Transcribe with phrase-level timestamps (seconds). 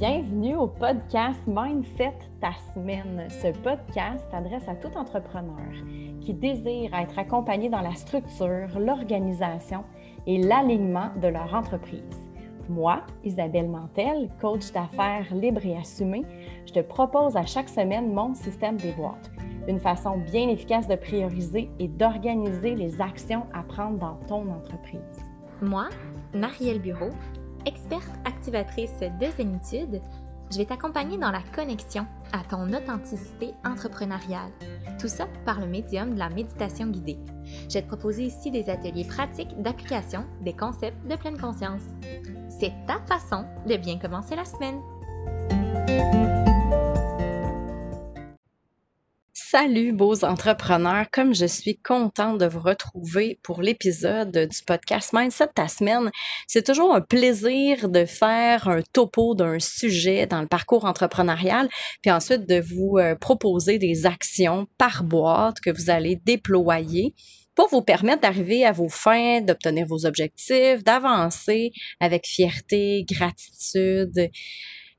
[0.00, 3.28] Bienvenue au podcast Mindset ta semaine.
[3.28, 5.74] Ce podcast s'adresse à tout entrepreneur
[6.22, 9.84] qui désire être accompagné dans la structure, l'organisation
[10.26, 12.26] et l'alignement de leur entreprise.
[12.70, 16.24] Moi, Isabelle Mantel, coach d'affaires libre et assumée,
[16.64, 19.30] je te propose à chaque semaine mon système des boîtes,
[19.68, 25.20] une façon bien efficace de prioriser et d'organiser les actions à prendre dans ton entreprise.
[25.60, 25.90] Moi,
[26.32, 27.10] Marielle Bureau,
[27.66, 30.00] experte activatrice de zénitude,
[30.50, 34.50] je vais t'accompagner dans la connexion à ton authenticité entrepreneuriale.
[34.98, 37.18] Tout ça par le médium de la méditation guidée.
[37.68, 41.82] Je vais te proposer ici des ateliers pratiques d'application des concepts de pleine conscience.
[42.48, 44.80] C'est ta façon de bien commencer la semaine.
[49.50, 55.48] Salut beaux entrepreneurs, comme je suis contente de vous retrouver pour l'épisode du podcast Mindset
[55.56, 56.12] ta semaine.
[56.46, 61.68] C'est toujours un plaisir de faire un topo d'un sujet dans le parcours entrepreneurial,
[62.00, 67.16] puis ensuite de vous euh, proposer des actions par boîte que vous allez déployer
[67.56, 74.30] pour vous permettre d'arriver à vos fins, d'obtenir vos objectifs, d'avancer avec fierté, gratitude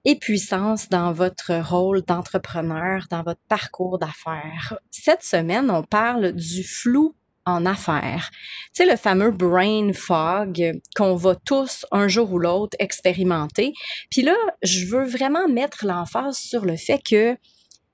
[0.05, 4.77] et puissance dans votre rôle d'entrepreneur, dans votre parcours d'affaires.
[4.89, 8.29] Cette semaine, on parle du flou en affaires.
[8.73, 13.73] Tu sais, le fameux brain fog qu'on va tous un jour ou l'autre expérimenter.
[14.09, 17.35] Puis là, je veux vraiment mettre l'emphase sur le fait que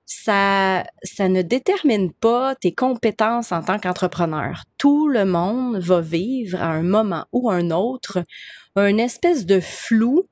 [0.06, 4.64] ça, ça ne détermine pas tes compétences en tant qu'entrepreneur.
[4.78, 8.24] Tout le monde va vivre à un moment ou un autre
[8.78, 10.28] un espèce de flou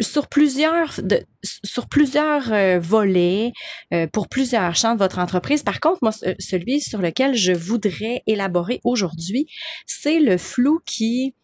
[0.00, 1.00] sur plusieurs
[1.42, 3.52] sur plusieurs euh, volets
[3.92, 5.62] euh, pour plusieurs champs de votre entreprise.
[5.62, 9.46] Par contre, moi celui sur lequel je voudrais élaborer aujourd'hui,
[9.86, 11.34] c'est le flou qui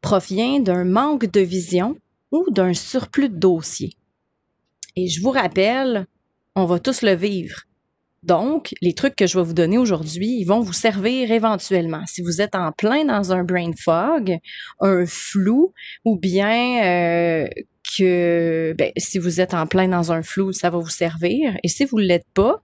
[0.00, 1.96] provient d'un manque de vision
[2.32, 3.96] ou d'un surplus de dossiers.
[4.96, 6.06] Et je vous rappelle,
[6.54, 7.62] on va tous le vivre.
[8.22, 12.02] Donc, les trucs que je vais vous donner aujourd'hui, ils vont vous servir éventuellement.
[12.06, 14.38] Si vous êtes en plein dans un brain fog,
[14.80, 15.72] un flou,
[16.04, 17.48] ou bien euh,
[17.96, 21.56] que ben, si vous êtes en plein dans un flou, ça va vous servir.
[21.64, 22.62] Et si vous ne l'êtes pas,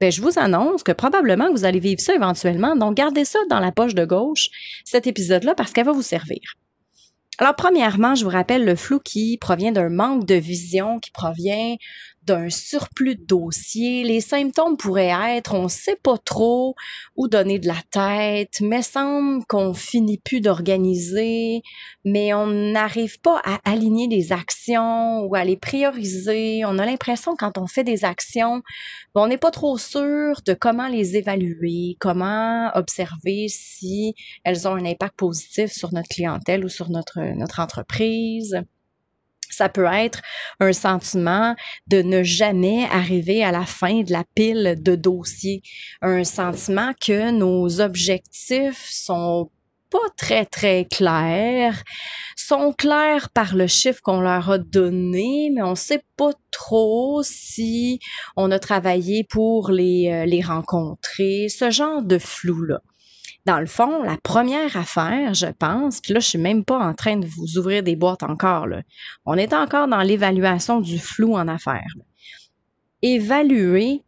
[0.00, 2.74] ben, je vous annonce que probablement vous allez vivre ça éventuellement.
[2.74, 4.48] Donc, gardez ça dans la poche de gauche,
[4.84, 6.40] cet épisode-là, parce qu'elle va vous servir.
[7.38, 11.74] Alors, premièrement, je vous rappelle le flou qui provient d'un manque de vision, qui provient
[12.26, 14.04] d'un surplus de dossiers.
[14.04, 16.74] Les symptômes pourraient être, on sait pas trop
[17.16, 21.62] où donner de la tête, mais semble qu'on finit plus d'organiser,
[22.04, 26.64] mais on n'arrive pas à aligner des actions ou à les prioriser.
[26.64, 28.62] On a l'impression quand on fait des actions,
[29.14, 34.14] on n'est pas trop sûr de comment les évaluer, comment observer si
[34.44, 38.64] elles ont un impact positif sur notre clientèle ou sur notre, notre entreprise.
[39.54, 40.20] Ça peut être
[40.60, 41.54] un sentiment
[41.86, 45.62] de ne jamais arriver à la fin de la pile de dossiers,
[46.02, 49.50] un sentiment que nos objectifs sont
[49.90, 51.84] pas très très clairs,
[52.36, 58.00] sont clairs par le chiffre qu'on leur a donné, mais on sait pas trop si
[58.36, 62.80] on a travaillé pour les, euh, les rencontrer, ce genre de flou-là
[63.46, 66.94] dans le fond, la première affaire, je pense, puis là, je suis même pas en
[66.94, 68.66] train de vous ouvrir des boîtes encore.
[68.66, 68.82] Là.
[69.26, 71.94] On est encore dans l'évaluation du flou en affaires.
[73.02, 74.02] Évaluer,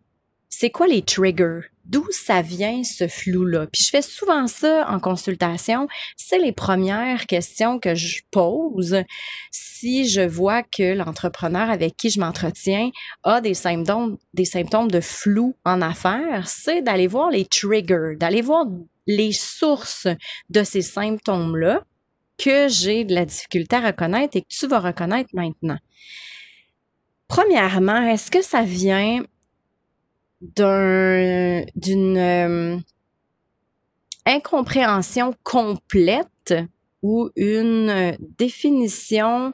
[0.49, 1.61] c'est quoi les triggers?
[1.85, 3.67] D'où ça vient ce flou-là?
[3.67, 5.87] Puis je fais souvent ça en consultation.
[6.17, 9.05] C'est les premières questions que je pose
[9.53, 12.91] si je vois que l'entrepreneur avec qui je m'entretiens
[13.23, 18.41] a des symptômes, des symptômes de flou en affaires, c'est d'aller voir les triggers, d'aller
[18.41, 18.67] voir
[19.07, 20.09] les sources
[20.51, 21.85] de ces symptômes-là
[22.39, 25.79] que j'ai de la difficulté à reconnaître et que tu vas reconnaître maintenant.
[27.29, 29.23] Premièrement, est-ce que ça vient
[30.41, 32.79] d'un, d'une euh,
[34.27, 36.55] incompréhension complète
[37.03, 39.53] ou une définition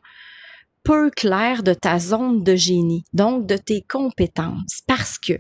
[0.83, 5.35] peu claire de ta zone de génie, donc de tes compétences, parce que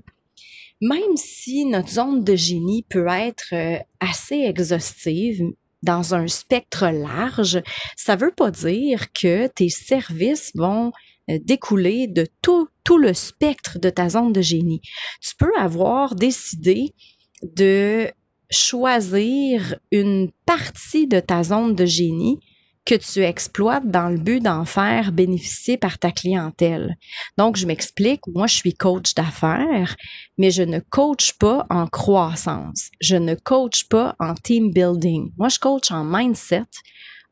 [0.82, 5.43] même si notre zone de génie peut être euh, assez exhaustive,
[5.82, 7.62] dans un spectre large,
[7.96, 10.93] ça veut pas dire que tes services vont
[11.31, 14.81] euh, découler de tout, tout le spectre de ta zone de génie.
[15.20, 16.94] Tu peux avoir décidé
[17.43, 18.11] de
[18.50, 22.38] choisir une partie de ta zone de génie
[22.84, 26.96] que tu exploites dans le but d'en faire bénéficier par ta clientèle.
[27.38, 29.96] Donc, je m'explique, moi, je suis coach d'affaires,
[30.38, 32.90] mais je ne coach pas en croissance.
[33.00, 35.32] Je ne coach pas en team building.
[35.38, 36.64] Moi, je coach en mindset,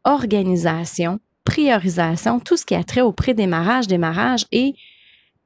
[0.05, 4.75] organisation priorisation, tout ce qui a trait au pré-démarrage, démarrage et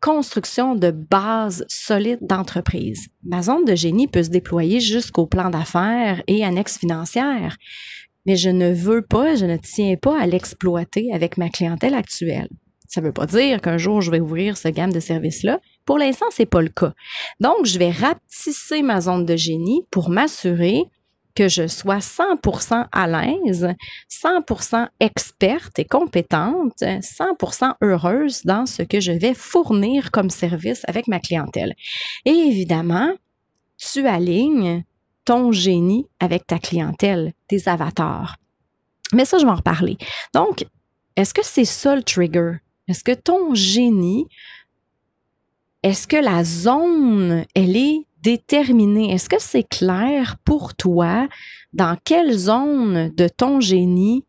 [0.01, 3.09] construction de bases solides d'entreprise.
[3.25, 7.57] Ma zone de génie peut se déployer jusqu'au plan d'affaires et annexes financières,
[8.27, 12.49] mais je ne veux pas, je ne tiens pas à l'exploiter avec ma clientèle actuelle.
[12.87, 15.61] Ça ne veut pas dire qu'un jour je vais ouvrir ce gamme de services-là.
[15.85, 16.93] Pour l'instant, c'est pas le cas.
[17.41, 20.85] Donc, je vais rapetisser ma zone de génie pour m'assurer
[21.35, 23.69] que je sois 100% à l'aise,
[24.09, 31.09] 100% experte et compétente, 100% heureuse dans ce que je vais fournir comme service avec
[31.09, 31.75] ma clientèle.
[32.25, 33.13] Et évidemment,
[33.77, 34.85] tu alignes
[35.25, 38.37] ton génie avec ta clientèle, tes avatars.
[39.13, 39.97] Mais ça, je vais en reparler.
[40.35, 40.67] Donc,
[41.17, 42.55] est-ce que c'est ça le trigger?
[42.89, 44.27] Est-ce que ton génie,
[45.83, 51.29] est-ce que la zone, elle est déterminer, est-ce que c'est clair pour toi
[51.75, 54.25] dans quelle zone de ton génie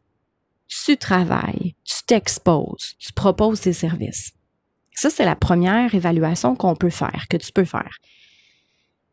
[0.67, 4.33] tu travailles, tu t'exposes, tu proposes tes services?
[4.91, 7.97] Ça, c'est la première évaluation qu'on peut faire, que tu peux faire.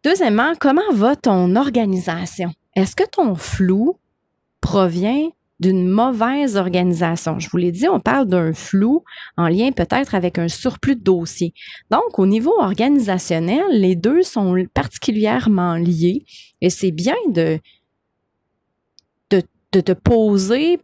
[0.04, 2.52] Deuxièmement, comment va ton organisation?
[2.74, 3.98] Est-ce que ton flou
[4.60, 5.28] provient
[5.60, 7.38] d'une mauvaise organisation?
[7.38, 9.04] Je vous l'ai dit, on parle d'un flou
[9.36, 11.54] en lien peut-être avec un surplus de dossiers.
[11.90, 16.24] Donc, au niveau organisationnel, les deux sont particulièrement liés
[16.60, 17.60] et c'est bien de,
[19.30, 20.80] de, te poser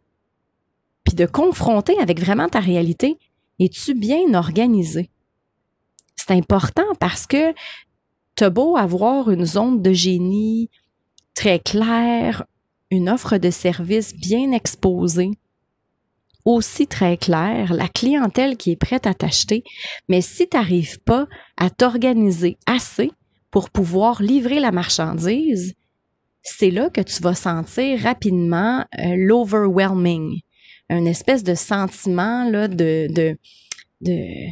[1.04, 3.18] puis de confronter avec vraiment ta réalité.
[3.58, 5.10] Es-tu bien organisé?
[6.14, 7.52] C'est important parce que
[8.38, 10.70] tu as beau avoir une zone de génie
[11.34, 12.44] très claire,
[12.88, 15.32] une offre de service bien exposée,
[16.44, 19.64] aussi très claire, la clientèle qui est prête à t'acheter,
[20.08, 21.26] mais si tu pas
[21.56, 23.10] à t'organiser assez
[23.50, 25.74] pour pouvoir livrer la marchandise,
[26.42, 30.42] c'est là que tu vas sentir rapidement euh, l'overwhelming,
[30.90, 33.36] un espèce de sentiment là, de, de,
[34.00, 34.46] de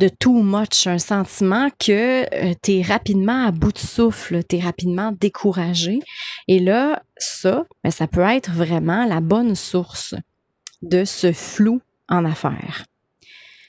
[0.00, 4.56] de too much, un sentiment que euh, tu es rapidement à bout de souffle, tu
[4.56, 6.00] es rapidement découragé.
[6.48, 10.14] Et là, ça, ben, ça peut être vraiment la bonne source
[10.80, 12.86] de ce flou en affaires.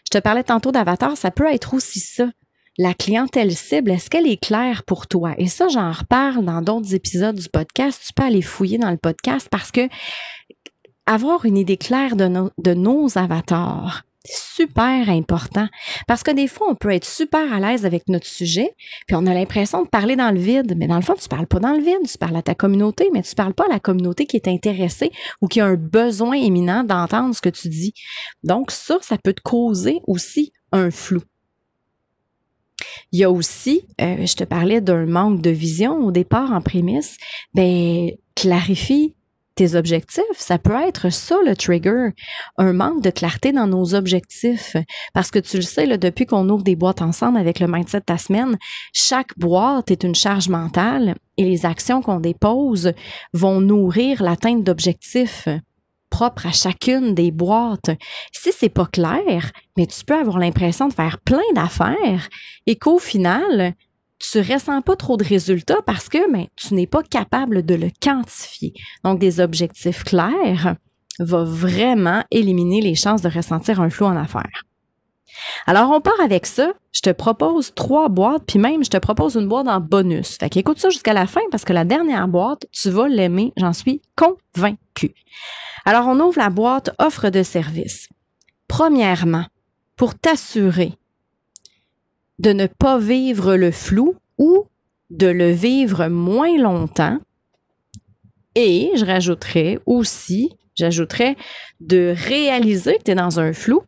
[0.06, 2.30] Je te parlais tantôt d'avatar, ça peut être aussi ça.
[2.78, 5.34] La clientèle cible, est-ce qu'elle est claire pour toi?
[5.38, 8.02] Et ça, j'en reparle dans d'autres épisodes du podcast.
[8.08, 9.90] Tu peux aller fouiller dans le podcast parce que
[11.06, 15.68] avoir une idée claire de, de nos avatars, super important
[16.08, 18.76] parce que des fois, on peut être super à l'aise avec notre sujet,
[19.08, 21.48] puis on a l'impression de parler dans le vide, mais dans le fond, tu parles
[21.48, 23.80] pas dans le vide, tu parles à ta communauté, mais tu parles pas à la
[23.80, 27.94] communauté qui est intéressée ou qui a un besoin éminent d'entendre ce que tu dis.
[28.44, 31.22] Donc ça, ça peut te causer aussi un flou.
[33.12, 36.62] Il y a aussi, euh, je te parlais d'un manque de vision au départ en
[36.62, 37.18] prémisse,
[37.54, 39.16] ben clarifie
[39.76, 40.24] objectifs.
[40.38, 42.10] Ça peut être ça le trigger,
[42.58, 44.76] un manque de clarté dans nos objectifs.
[45.14, 48.00] Parce que tu le sais, là, depuis qu'on ouvre des boîtes ensemble avec le mindset
[48.00, 48.58] de ta semaine,
[48.94, 52.94] chaque boîte est une charge mentale et les actions qu'on dépose
[53.34, 55.48] vont nourrir l'atteinte d'objectifs
[56.12, 57.90] propres à chacune des boîtes.
[58.32, 62.30] Si c'est pas clair, mais tu peux avoir l'impression de faire plein d'affaires
[62.68, 63.74] et qu'au final,
[64.22, 67.90] tu ressens pas trop de résultats parce que ben, tu n'es pas capable de le
[68.02, 68.74] quantifier.
[69.04, 70.76] Donc, des objectifs clairs
[71.20, 74.64] vont vraiment éliminer les chances de ressentir un flou en affaires.
[75.66, 76.74] Alors, on part avec ça.
[76.92, 80.38] Je te propose trois boîtes, puis même, je te propose une boîte en bonus.
[80.38, 83.74] Fait qu'écoute ça jusqu'à la fin parce que la dernière boîte, tu vas l'aimer, j'en
[83.74, 85.16] suis convaincue.
[85.86, 88.10] Alors, on ouvre la boîte offre de service.
[88.68, 89.46] Premièrement,
[89.96, 90.94] pour t'assurer
[92.42, 94.66] de ne pas vivre le flou ou
[95.12, 97.20] de le vivre moins longtemps.
[98.56, 101.36] Et je rajouterais aussi, j'ajouterais
[101.82, 103.84] de réaliser que tu es dans un flou,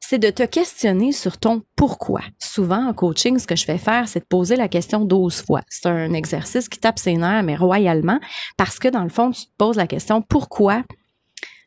[0.00, 2.20] c'est de te questionner sur ton pourquoi.
[2.40, 5.62] Souvent, en coaching, ce que je fais faire, c'est de poser la question 12 fois.
[5.68, 8.18] C'est un exercice qui tape ses nerfs, mais royalement,
[8.56, 10.82] parce que dans le fond, tu te poses la question pourquoi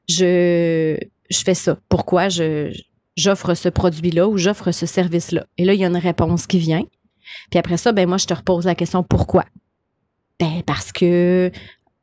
[0.10, 0.98] je,
[1.30, 1.78] je fais ça?
[1.90, 2.70] Pourquoi je,
[3.18, 5.46] j'offre ce produit-là ou j'offre ce service-là.
[5.58, 6.84] Et là, il y a une réponse qui vient.
[7.50, 9.46] Puis après ça, ben moi, je te repose la question pourquoi?
[10.40, 11.52] Ben parce que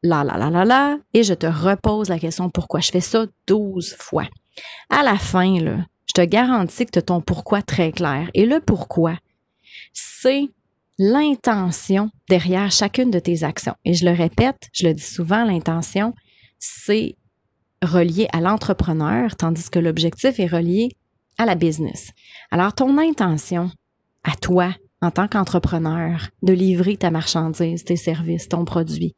[0.03, 2.81] là, là, là, là, là, et je te repose la question pourquoi?
[2.81, 4.29] Je fais ça 12 fois.
[4.91, 8.29] À la fin, là, je te garantis que tu as ton pourquoi très clair.
[8.35, 9.17] Et le pourquoi,
[9.93, 10.49] c'est
[10.99, 13.75] l'intention derrière chacune de tes actions.
[13.85, 16.13] Et je le répète, je le dis souvent, l'intention,
[16.59, 17.17] c'est
[17.83, 20.97] relié à l'entrepreneur, tandis que l'objectif est relié
[21.39, 22.11] à la business.
[22.51, 23.71] Alors, ton intention
[24.23, 29.15] à toi, en tant qu'entrepreneur, de livrer ta marchandise, tes services, ton produit,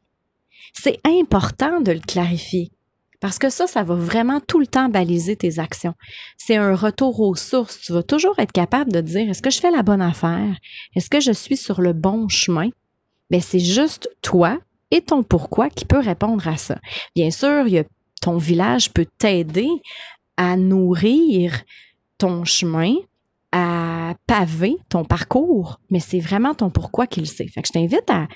[0.73, 2.71] c'est important de le clarifier
[3.19, 5.95] Parce que ça, ça va vraiment tout le temps baliser tes actions.
[6.37, 7.79] C'est un retour aux sources.
[7.81, 10.55] Tu vas toujours être capable de dire, est-ce que je fais la bonne affaire?
[10.95, 12.69] Est-ce que je suis sur le bon chemin?
[13.29, 14.59] Mais ben, c'est juste toi
[14.91, 16.79] et ton pourquoi qui peut répondre à ça.
[17.15, 17.65] Bien sûr,
[18.21, 19.69] ton village peut t'aider
[20.37, 21.63] à nourrir
[22.17, 22.95] ton chemin,
[23.51, 27.47] à paver ton parcours, mais c'est vraiment ton pourquoi qui le sait.
[27.47, 28.27] Fait que je t'invite à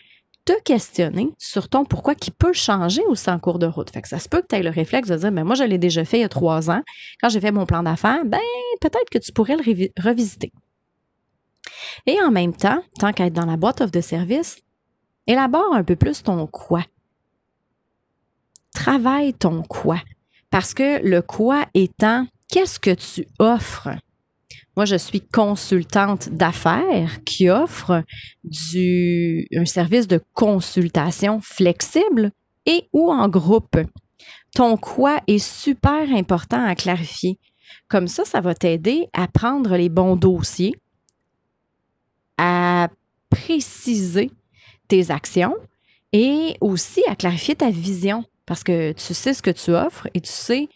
[0.46, 3.92] te questionner sur ton pourquoi qui peut changer aussi en cours de route.
[3.92, 5.64] Fait que ça se peut que tu aies le réflexe de dire, ben moi, je
[5.64, 6.82] l'ai déjà fait il y a trois ans.
[7.22, 8.40] Quand j'ai fait mon plan d'affaires, ben
[8.80, 10.52] peut-être que tu pourrais le revisiter.
[12.06, 14.60] Et en même temps, tant qu'à être dans la boîte offre de service,
[15.28, 16.84] élabore un peu plus ton quoi.
[18.74, 20.00] Travaille ton quoi.
[20.50, 23.90] Parce que le quoi étant, qu'est-ce que tu offres?
[24.78, 28.04] Moi, je suis consultante d'affaires qui offre
[28.44, 32.32] un service de consultation flexible
[32.66, 33.80] et ou en groupe.
[34.54, 37.40] Ton quoi est super important à clarifier.
[37.88, 40.76] Comme ça, ça va t'aider à prendre les bons dossiers,
[42.38, 42.90] à
[43.30, 44.30] préciser
[44.88, 45.56] tes actions
[46.14, 50.20] et aussi à clarifier ta vision parce que tu sais ce que tu offres et
[50.20, 50.68] tu sais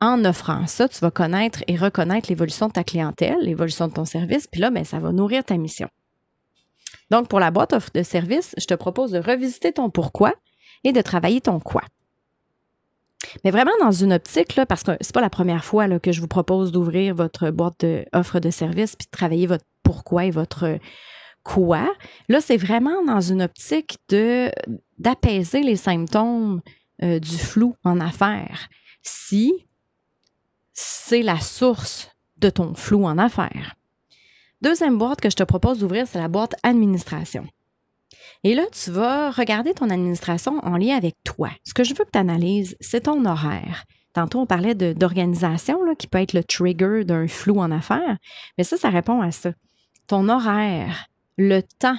[0.00, 4.04] en offrant ça, tu vas connaître et reconnaître l'évolution de ta clientèle, l'évolution de ton
[4.04, 5.88] service, puis là, ben, ça va nourrir ta mission.
[7.10, 10.34] Donc, pour la boîte offre de service, je te propose de revisiter ton pourquoi
[10.84, 11.82] et de travailler ton quoi.
[13.44, 16.28] Mais vraiment dans une optique, parce que c'est pas la première fois que je vous
[16.28, 20.78] propose d'ouvrir votre boîte d'offre de, service puis de travailler votre pourquoi et votre
[21.42, 21.92] quoi.
[22.28, 23.98] Là, c'est vraiment dans une optique
[24.98, 26.60] d'apaiser les symptômes
[27.02, 28.68] euh, du flou en affaires.
[29.02, 29.66] Si
[30.80, 32.08] c'est la source
[32.38, 33.74] de ton flou en affaires.
[34.62, 37.46] Deuxième boîte que je te propose d'ouvrir, c'est la boîte administration.
[38.44, 41.50] Et là, tu vas regarder ton administration en lien avec toi.
[41.64, 43.84] Ce que je veux que tu analyses, c'est ton horaire.
[44.14, 48.16] Tantôt, on parlait d'organisation qui peut être le trigger d'un flou en affaires,
[48.56, 49.52] mais ça, ça répond à ça.
[50.06, 51.98] Ton horaire, le temps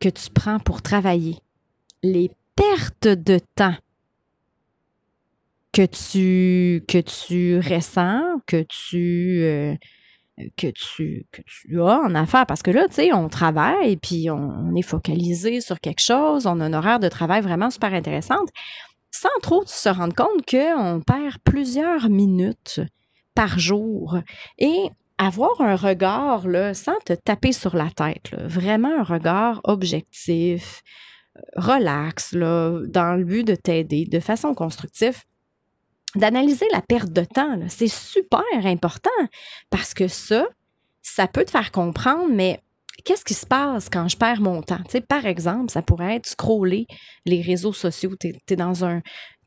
[0.00, 1.38] que tu prends pour travailler,
[2.02, 3.76] les pertes de temps
[5.72, 9.74] que tu, que tu ressens, que tu, euh,
[10.56, 10.68] que,
[11.78, 12.46] as en affaires.
[12.46, 16.60] Parce que là, tu sais, on travaille, puis on, est focalisé sur quelque chose, on
[16.60, 18.48] a un horaire de travail vraiment super intéressante,
[19.10, 22.80] sans trop se rendre compte qu'on perd plusieurs minutes
[23.34, 24.18] par jour.
[24.58, 30.82] Et avoir un regard, là, sans te taper sur la tête, vraiment un regard objectif,
[31.36, 35.24] euh, relax, là, dans le but de t'aider de façon constructive,
[36.14, 37.58] d'analyser la perte de temps.
[37.68, 39.10] C'est super important
[39.70, 40.46] parce que ça,
[41.02, 42.60] ça peut te faire comprendre, mais
[43.04, 44.82] qu'est-ce qui se passe quand je perds mon temps?
[44.88, 46.86] Tu par exemple, ça pourrait être scroller
[47.26, 48.14] les réseaux sociaux.
[48.18, 49.02] Tu es, dans un,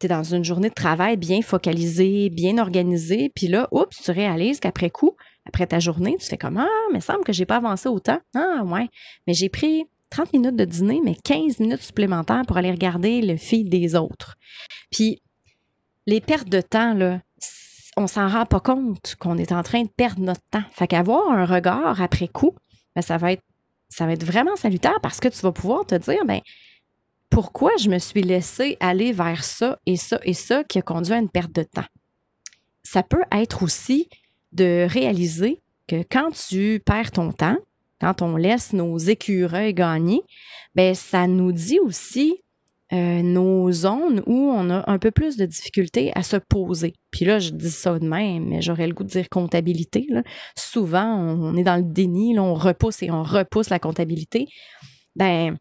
[0.08, 4.90] dans une journée de travail bien focalisée, bien organisée, puis là, oups, tu réalises qu'après
[4.90, 5.16] coup,
[5.46, 8.20] après ta journée, tu fais comme Ah, mais semble que j'ai pas avancé autant.
[8.36, 8.88] Ah, ouais.
[9.28, 13.38] Mais j'ai pris 30 minutes de dîner, mais 15 minutes supplémentaires pour aller regarder le
[13.38, 14.36] feed des autres.
[14.92, 15.22] Puis,
[16.08, 17.22] les pertes de temps, là,
[17.98, 20.64] on s'en rend pas compte qu'on est en train de perdre notre temps.
[20.72, 22.56] Fait qu'avoir un regard après coup,
[22.96, 23.44] ben, ça va être
[23.90, 26.40] ça va être vraiment salutaire parce que tu vas pouvoir te dire ben
[27.30, 31.14] pourquoi je me suis laissé aller vers ça et ça et ça qui a conduit
[31.14, 31.86] à une perte de temps?
[32.84, 34.10] Ça peut être aussi
[34.54, 37.58] de réaliser que quand tu perds ton temps,
[38.00, 40.22] quand on laisse nos écureuils gagner,
[40.74, 42.38] ben ça nous dit aussi
[42.94, 46.94] euh, nos zones où on a un peu plus de difficultés à se poser.
[47.10, 50.08] Puis là, je dis ça de même, mais j'aurais le goût de dire comptabilité.
[50.58, 54.48] Souvent, on, est dans le déni, on repousse et on repousse la comptabilité.
[55.16, 55.58] Ben,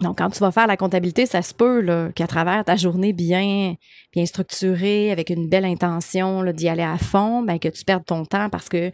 [0.00, 3.74] donc, quand tu vas faire la comptabilité, ça se peut qu'à travers ta journée bien,
[4.12, 8.24] bien structurée, avec une belle intention d'y aller à fond, ben, que tu perdes ton
[8.24, 8.92] temps parce que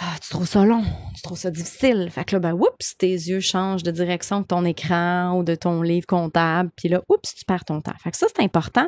[0.00, 0.84] ah, tu trouves ça long,
[1.16, 2.08] tu trouves ça difficile.
[2.10, 5.56] Fait que là, ben, oups, tes yeux changent de direction de ton écran ou de
[5.56, 6.70] ton livre comptable.
[6.76, 7.96] Puis là, oups, tu perds ton temps.
[8.02, 8.86] Fait que ça, c'est important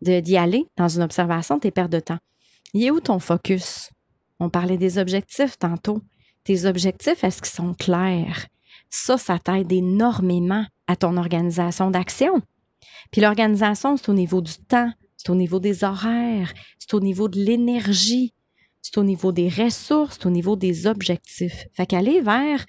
[0.00, 2.18] d'y aller dans une observation de tes pertes de temps.
[2.74, 3.90] Il est où ton focus?
[4.38, 6.00] On parlait des objectifs tantôt.
[6.44, 8.46] Tes objectifs, est-ce qu'ils sont clairs?
[8.88, 12.40] Ça, ça t'aide énormément à ton organisation d'action.
[13.10, 17.28] Puis l'organisation, c'est au niveau du temps, c'est au niveau des horaires, c'est au niveau
[17.28, 18.32] de l'énergie,
[18.82, 21.66] c'est au niveau des ressources, c'est au niveau des objectifs.
[21.72, 22.66] Fait qu'aller vers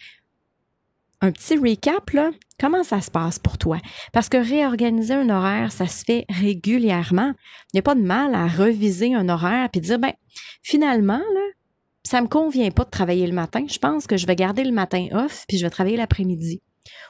[1.22, 3.78] un petit recap, là, comment ça se passe pour toi?
[4.12, 7.34] Parce que réorganiser un horaire, ça se fait régulièrement.
[7.72, 10.14] Il n'y a pas de mal à reviser un horaire puis dire, ben,
[10.62, 11.42] finalement, là,
[12.04, 13.66] ça me convient pas de travailler le matin.
[13.68, 16.62] Je pense que je vais garder le matin off puis je vais travailler l'après-midi.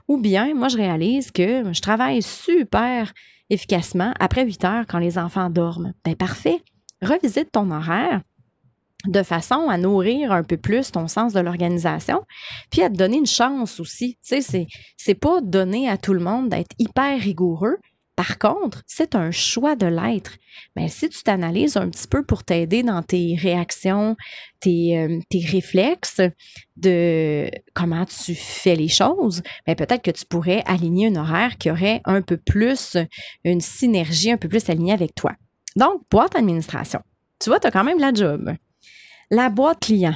[0.07, 3.11] Ou bien, moi, je réalise que je travaille super
[3.49, 5.93] efficacement après 8 heures quand les enfants dorment.
[6.05, 6.61] Ben parfait.
[7.01, 8.21] Revisite ton horaire
[9.07, 12.21] de façon à nourrir un peu plus ton sens de l'organisation,
[12.69, 14.17] puis à te donner une chance aussi.
[14.27, 14.67] Tu sais,
[14.97, 17.77] c'est, pas donné à tout le monde d'être hyper rigoureux.
[18.15, 20.37] Par contre, c'est un choix de l'être.
[20.75, 24.15] Mais si tu t'analyses un petit peu pour t'aider dans tes réactions,
[24.59, 25.19] tes, euh,
[25.51, 26.21] réflexes
[26.77, 31.71] de comment tu fais les choses, ben peut-être que tu pourrais aligner un horaire qui
[31.71, 32.97] aurait un peu plus
[33.43, 35.31] une synergie, un peu plus alignée avec toi.
[35.75, 36.99] Donc, boîte administration.
[37.39, 38.55] Tu vois, tu as quand même la job.
[39.31, 40.15] La boîte client.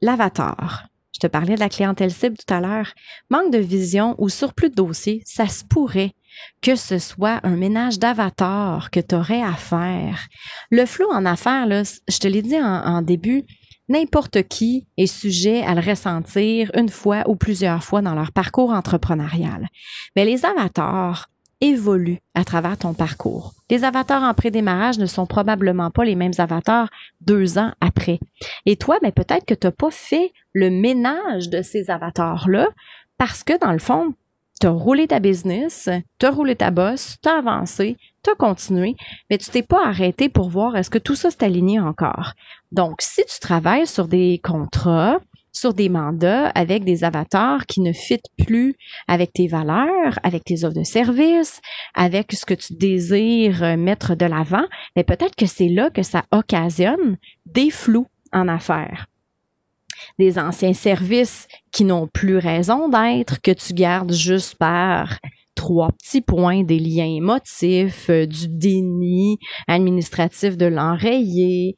[0.00, 0.86] L'avatar.
[1.12, 2.92] Je te parlais de la clientèle cible tout à l'heure.
[3.30, 6.12] Manque de vision ou surplus de dossiers, ça se pourrait
[6.60, 10.26] que ce soit un ménage d'avatar que tu aurais à faire.
[10.70, 13.44] Le flou en affaires, je te l'ai dit en, en début,
[13.88, 18.70] n'importe qui est sujet à le ressentir une fois ou plusieurs fois dans leur parcours
[18.70, 19.68] entrepreneurial.
[20.14, 23.54] Mais les avatars, évolue à travers ton parcours.
[23.70, 26.88] Les avatars en prédémarrage ne sont probablement pas les mêmes avatars
[27.20, 28.18] deux ans après.
[28.66, 32.68] Et toi, ben, peut-être que tu n'as pas fait le ménage de ces avatars-là
[33.18, 34.14] parce que dans le fond,
[34.60, 38.34] tu as roulé ta business, tu as roulé ta bosse, tu as avancé, tu as
[38.34, 38.96] continué,
[39.30, 42.32] mais tu t'es pas arrêté pour voir est-ce que tout ça s'est aligné encore.
[42.72, 45.18] Donc, si tu travailles sur des contrats,
[45.56, 48.76] sur des mandats avec des avatars qui ne fitent plus
[49.08, 51.62] avec tes valeurs, avec tes offres de service,
[51.94, 56.02] avec ce que tu désires euh, mettre de l'avant, mais peut-être que c'est là que
[56.02, 59.06] ça occasionne des flous en affaires.
[60.18, 65.18] Des anciens services qui n'ont plus raison d'être, que tu gardes juste par
[65.54, 71.76] trois petits points, des liens émotifs, euh, du déni administratif de l'enrayer,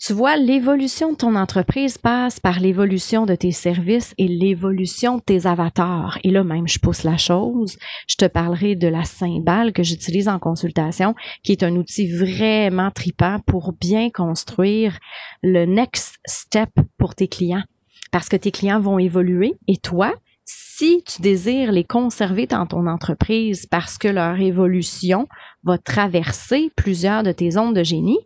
[0.00, 5.22] tu vois, l'évolution de ton entreprise passe par l'évolution de tes services et l'évolution de
[5.22, 6.18] tes avatars.
[6.22, 7.76] Et là même, je pousse la chose.
[8.06, 12.92] Je te parlerai de la cymbale que j'utilise en consultation, qui est un outil vraiment
[12.92, 14.98] tripant pour bien construire
[15.42, 17.64] le next step pour tes clients.
[18.12, 22.86] Parce que tes clients vont évoluer et toi, si tu désires les conserver dans ton
[22.86, 25.26] entreprise parce que leur évolution
[25.64, 28.20] va traverser plusieurs de tes ondes de génie,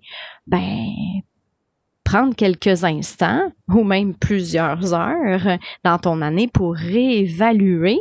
[0.46, 0.86] ben
[2.12, 7.98] prendre quelques instants ou même plusieurs heures dans ton année pour réévaluer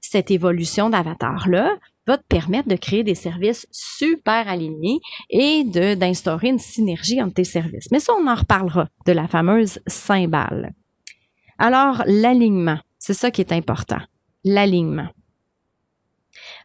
[0.00, 1.72] cette évolution d'avatar-là
[2.06, 7.42] va te permettre de créer des services super alignés et d'instaurer une synergie entre tes
[7.42, 7.90] services.
[7.90, 10.72] Mais ça, on en reparlera de la fameuse cymbale.
[11.58, 14.00] Alors, l'alignement, c'est ça qui est important.
[14.44, 15.08] L'alignement.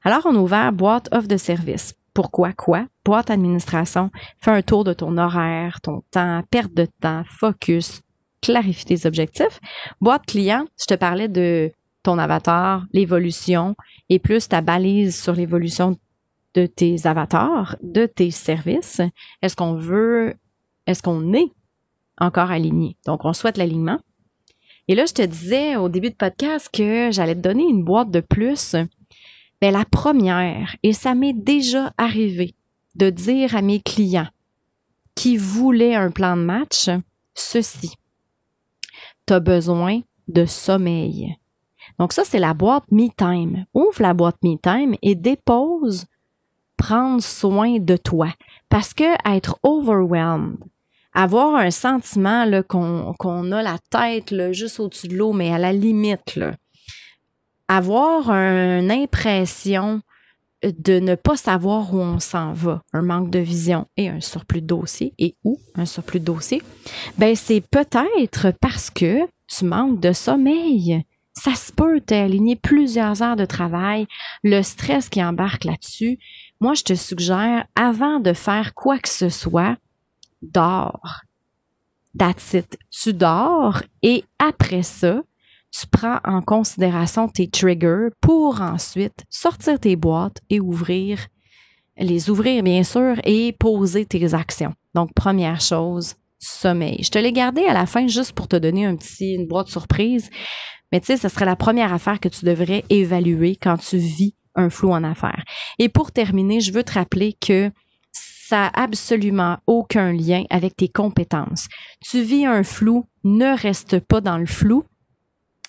[0.04, 1.96] Alors, on a ouvert boîte offre de service.
[2.14, 2.86] Pourquoi quoi?
[3.06, 8.02] Boîte administration, fais un tour de ton horaire, ton temps, perte de temps, focus,
[8.42, 9.60] clarifie tes objectifs.
[10.00, 11.72] Boîte client, je te parlais de
[12.04, 13.76] ton avatar, l'évolution
[14.10, 15.98] et plus ta balise sur l'évolution
[16.54, 19.02] de tes avatars, de tes services.
[19.42, 20.36] Est-ce qu'on veut,
[20.86, 21.52] est-ce qu'on est
[22.20, 22.96] encore aligné?
[23.08, 24.00] Donc, on souhaite l'alignement.
[24.88, 28.12] Et là, je te disais au début de podcast que j'allais te donner une boîte
[28.12, 28.76] de plus
[29.64, 32.54] mais la première, et ça m'est déjà arrivé
[32.96, 34.28] de dire à mes clients
[35.16, 36.90] qui voulaient un plan de match,
[37.34, 37.94] ceci.
[39.26, 41.38] Tu as besoin de sommeil.
[41.98, 43.66] Donc ça, c'est la boîte Me Time.
[43.74, 46.08] Ouvre la boîte Me Time et dépose
[46.76, 48.34] prendre soin de toi.
[48.68, 50.58] Parce que être overwhelmed,
[51.14, 56.36] avoir un sentiment qu'on a la tête juste au-dessus de l'eau, mais à la limite,
[56.36, 56.52] là,
[57.78, 60.02] avoir une impression
[60.64, 64.62] de ne pas savoir où on s'en va, un manque de vision et un surplus
[64.62, 66.62] de dossier, et où un surplus de dossier,
[67.18, 71.04] ben c'est peut-être parce que tu manques de sommeil.
[71.34, 74.08] Ça se peut t'aligner plusieurs heures de travail,
[74.44, 76.20] le stress qui embarque là-dessus.
[76.62, 79.76] Moi, je te suggère, avant de faire quoi que ce soit,
[80.42, 81.22] dors.
[82.18, 82.56] That's.
[82.92, 85.24] Tu dors et après ça,
[85.74, 91.28] tu prends en considération tes triggers pour ensuite sortir tes boîtes et ouvrir,
[91.98, 94.74] les ouvrir bien sûr et poser tes actions.
[94.94, 97.02] Donc, première chose, sommeil.
[97.04, 99.70] Je te l'ai gardé à la fin juste pour te donner un petit, une boîte
[99.70, 100.30] surprise.
[100.92, 104.36] Mais tu sais, ce serait la première affaire que tu devrais évaluer quand tu vis
[104.56, 105.44] un flou en affaires.
[105.80, 107.72] Et pour terminer, je veux te rappeler que
[108.12, 111.68] ça n'a absolument aucun lien avec tes compétences.
[112.02, 114.84] Tu vis un flou, ne reste pas dans le flou,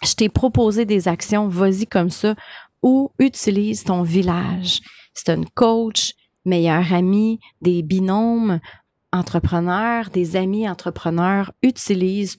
[0.05, 2.35] je t'ai proposé des actions, vas-y comme ça,
[2.83, 4.81] ou utilise ton village.
[5.15, 6.13] C'est une coach,
[6.45, 8.61] meilleur ami, des binômes
[9.13, 12.39] entrepreneurs, des amis entrepreneurs, utilise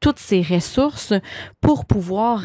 [0.00, 1.14] toutes ces ressources
[1.60, 2.42] pour pouvoir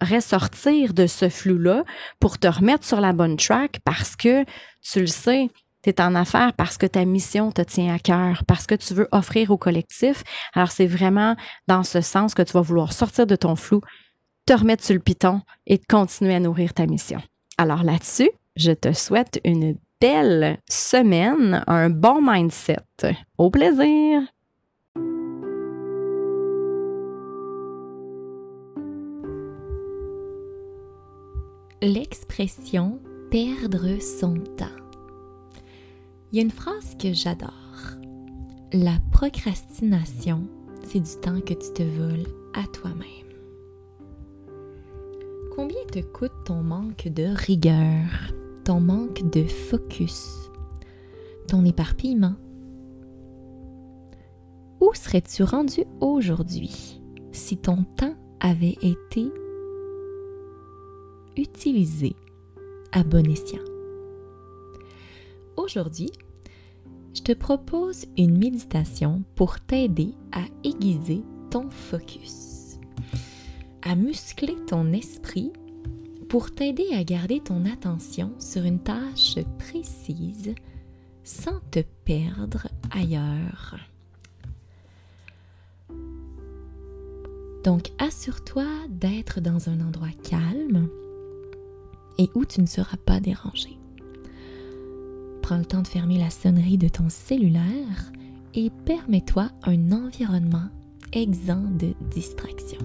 [0.00, 1.84] ressortir de ce flou-là,
[2.18, 4.44] pour te remettre sur la bonne track parce que
[4.82, 5.48] tu le sais,
[5.92, 8.94] tu es en affaires parce que ta mission te tient à cœur, parce que tu
[8.94, 10.22] veux offrir au collectif.
[10.54, 11.36] Alors, c'est vraiment
[11.68, 13.80] dans ce sens que tu vas vouloir sortir de ton flou,
[14.46, 17.20] te remettre sur le piton et continuer à nourrir ta mission.
[17.58, 22.76] Alors là-dessus, je te souhaite une belle semaine, un bon mindset.
[23.38, 24.22] Au plaisir!
[31.82, 34.75] L'expression perdre son temps.
[36.36, 37.96] Il y a une phrase que j'adore.
[38.70, 40.46] La procrastination,
[40.82, 43.06] c'est du temps que tu te voles à toi-même.
[45.54, 50.50] Combien te coûte ton manque de rigueur, ton manque de focus,
[51.48, 52.34] ton éparpillement?
[54.82, 57.00] Où serais-tu rendu aujourd'hui
[57.32, 59.32] si ton temps avait été
[61.34, 62.14] utilisé
[62.92, 63.64] à bon escient?
[65.56, 66.10] Aujourd'hui,
[67.16, 72.78] je te propose une méditation pour t'aider à aiguiser ton focus,
[73.82, 75.50] à muscler ton esprit
[76.28, 80.54] pour t'aider à garder ton attention sur une tâche précise
[81.24, 83.76] sans te perdre ailleurs.
[87.64, 90.88] Donc assure-toi d'être dans un endroit calme
[92.18, 93.78] et où tu ne seras pas dérangé.
[95.46, 98.10] Prends le temps de fermer la sonnerie de ton cellulaire
[98.54, 100.68] et permets-toi un environnement
[101.12, 102.84] exempt de distractions.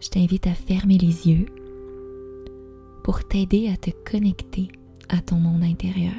[0.00, 1.44] Je t'invite à fermer les yeux
[3.04, 4.68] pour t'aider à te connecter
[5.10, 6.14] à ton monde intérieur.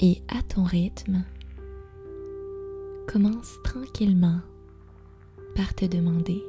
[0.00, 1.24] Et à ton rythme,
[3.10, 4.40] commence tranquillement
[5.56, 6.42] par te demander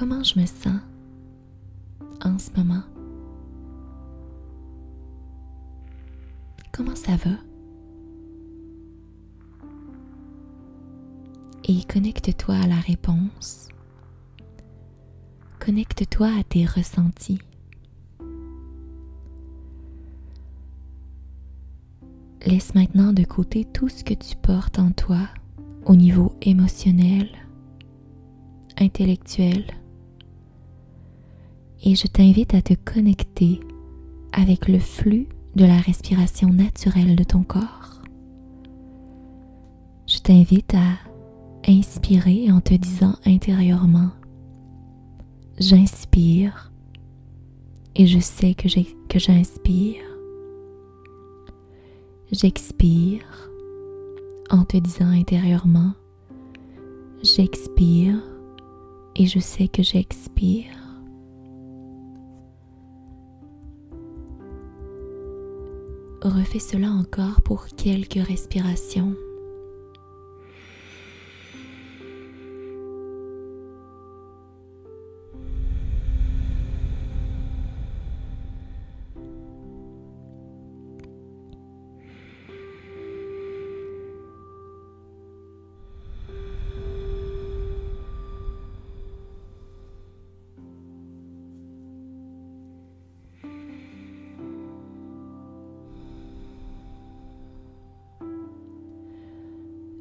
[0.00, 0.80] comment je me sens
[2.24, 2.82] en ce moment?
[6.72, 7.32] Comment ça va?
[11.64, 13.68] Et connecte-toi à la réponse.
[15.58, 17.42] Connecte-toi à tes ressentis.
[22.46, 25.28] Laisse maintenant de côté tout ce que tu portes en toi
[25.84, 27.28] au niveau émotionnel,
[28.78, 29.66] intellectuel.
[31.82, 33.60] Et je t'invite à te connecter
[34.32, 38.02] avec le flux de la respiration naturelle de ton corps.
[40.06, 40.98] Je t'invite à
[41.68, 44.10] inspirer en te disant intérieurement,
[45.58, 46.72] j'inspire
[47.94, 48.68] et je sais que
[49.18, 50.02] j'inspire.
[52.32, 53.50] J'expire
[54.50, 55.92] en te disant intérieurement,
[57.22, 58.20] j'expire
[59.16, 60.79] et je sais que j'expire.
[66.22, 69.14] Refais cela encore pour quelques respirations.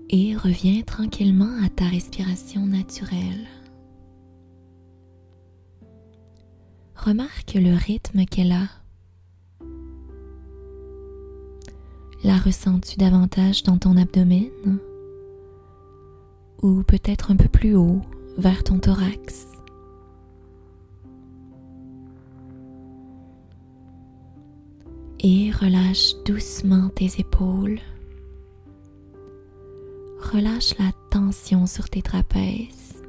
[0.09, 3.47] Et reviens tranquillement à ta respiration naturelle.
[6.95, 8.67] Remarque le rythme qu'elle a.
[12.23, 14.49] La ressens-tu davantage dans ton abdomen?
[16.61, 18.01] Ou peut-être un peu plus haut
[18.37, 19.47] vers ton thorax?
[25.21, 27.79] Et relâche doucement tes épaules
[30.29, 33.03] relâche la tension sur tes trapèzes.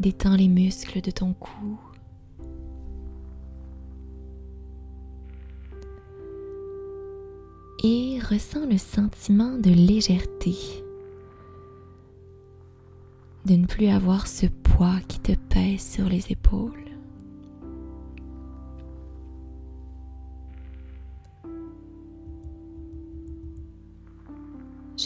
[0.00, 1.78] Détends les muscles de ton cou.
[7.84, 10.56] Et ressens le sentiment de légèreté,
[13.46, 16.87] de ne plus avoir ce poids qui te pèse sur les épaules.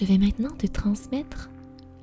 [0.02, 1.48] Je vais maintenant te transmettre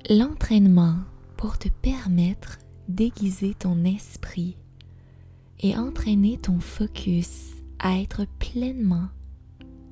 [0.08, 0.96] l'entraînement
[1.36, 2.58] pour te permettre
[2.88, 4.56] déguiser ton esprit
[5.60, 9.08] et entraîner ton focus à être pleinement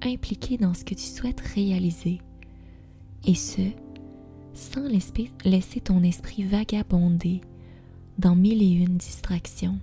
[0.01, 2.23] impliqué dans ce que tu souhaites réaliser.
[3.27, 3.61] Et ce,
[4.55, 4.89] sans
[5.45, 7.43] laisser ton esprit vagabonder
[8.17, 9.79] dans mille et une distractions.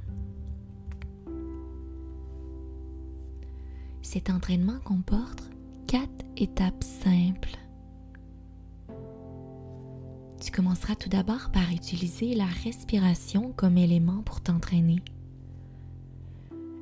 [4.02, 5.44] Cet entraînement comporte
[5.86, 7.60] quatre étapes simples.
[10.46, 14.98] Tu commenceras tout d'abord par utiliser la respiration comme élément pour t'entraîner.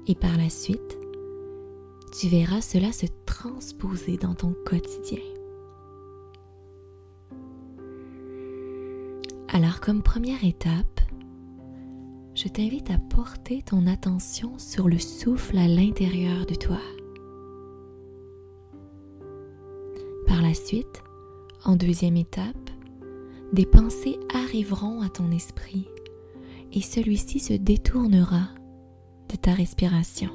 [0.06, 0.98] Et par la suite,
[2.20, 5.22] tu verras cela se transposer dans ton quotidien.
[9.48, 11.00] Alors comme première étape,
[12.36, 16.82] je t'invite à porter ton attention sur le souffle à l'intérieur de toi.
[20.28, 21.02] Par la suite,
[21.64, 22.73] en deuxième étape,
[23.54, 25.88] des pensées arriveront à ton esprit
[26.72, 28.50] et celui-ci se détournera
[29.30, 30.32] de ta respiration.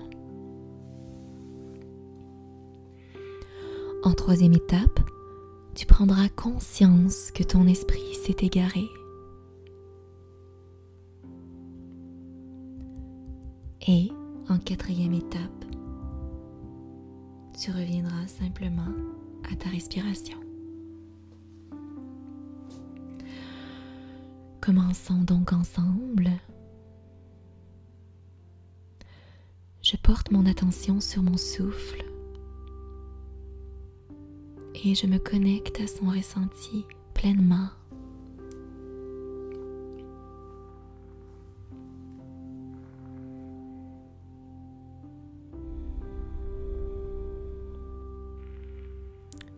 [4.04, 5.00] En troisième étape,
[5.74, 8.84] tu prendras conscience que ton esprit s'est égaré.
[13.88, 14.10] Et
[14.48, 15.64] en quatrième étape,
[17.60, 18.92] tu reviendras simplement
[19.50, 20.38] à ta respiration.
[24.68, 26.28] Commençons donc ensemble.
[29.80, 32.04] Je porte mon attention sur mon souffle
[34.84, 37.70] et je me connecte à son ressenti pleinement.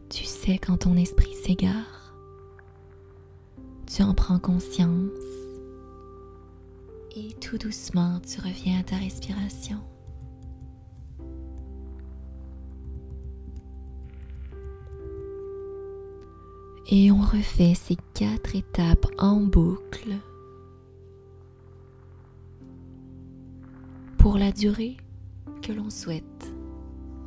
[0.09, 2.00] Tu sais quand ton esprit s'égare,
[4.03, 5.11] en prends conscience.
[7.17, 9.79] Et tout doucement tu reviens à ta respiration.
[16.93, 20.17] Et on refait ces quatre étapes en boucle.
[24.19, 24.97] Pour la durée
[25.63, 26.53] que l'on souhaite,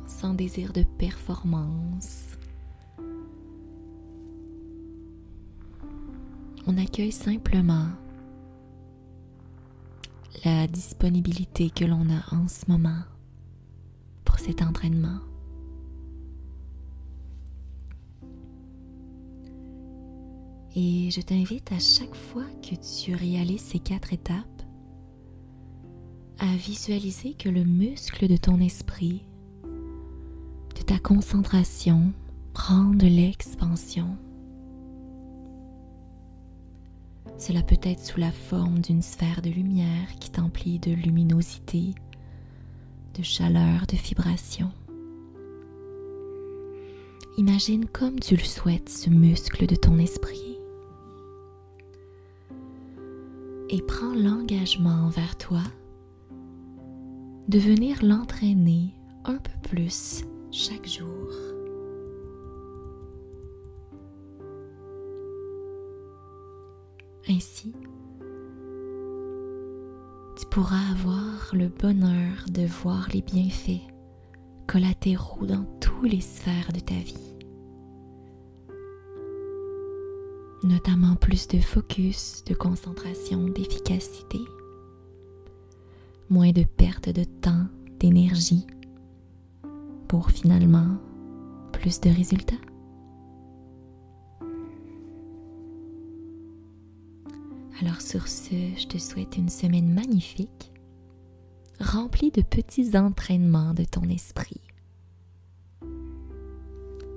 [0.06, 2.23] sans désir de performance
[6.66, 7.88] on accueille simplement
[10.44, 13.02] la disponibilité que l'on a en ce moment
[14.24, 15.20] pour cet entraînement.
[20.76, 24.62] Et je t'invite à chaque fois que tu réalises ces quatre étapes
[26.38, 29.22] à visualiser que le muscle de ton esprit,
[30.76, 32.12] de ta concentration,
[32.54, 34.16] prend de l'expansion.
[37.38, 41.94] Cela peut être sous la forme d'une sphère de lumière qui t'emplit de luminosité,
[43.18, 44.70] de chaleur, de vibration.
[47.36, 50.58] Imagine comme tu le souhaites ce muscle de ton esprit
[53.68, 55.62] et prends l'engagement envers toi
[57.48, 58.94] de venir l'entraîner
[59.24, 61.53] un peu plus chaque jour.
[67.26, 67.72] Ainsi,
[70.36, 73.80] tu pourras avoir le bonheur de voir les bienfaits
[74.66, 77.34] collatéraux dans toutes les sphères de ta vie.
[80.64, 84.40] Notamment plus de focus, de concentration, d'efficacité,
[86.28, 87.66] moins de perte de temps,
[88.00, 88.66] d'énergie,
[90.08, 90.98] pour finalement
[91.72, 92.54] plus de résultats.
[97.80, 100.72] Alors sur ce, je te souhaite une semaine magnifique,
[101.80, 104.60] remplie de petits entraînements de ton esprit.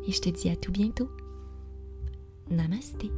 [0.08, 1.10] Et je te dis à tout bientôt.
[2.50, 3.12] Namasté.